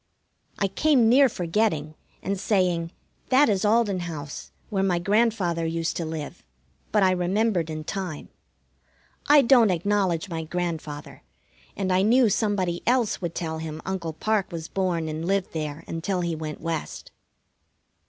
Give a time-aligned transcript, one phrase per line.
[0.57, 1.93] I came near forgetting,
[2.23, 2.91] and saying,
[3.29, 6.43] "That is Alden house, where my grandfather used to live,"
[6.91, 8.29] but I remembered in time.
[9.29, 11.21] I don't acknowledge my grandfather,
[11.77, 15.83] and I knew somebody else would tell him Uncle Parke was born and lived there
[15.87, 17.11] until he went West.